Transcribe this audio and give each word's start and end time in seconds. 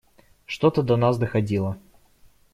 Что-то 0.47 0.81
до 0.81 0.95
нас 0.97 1.19
доходило. 1.19 1.77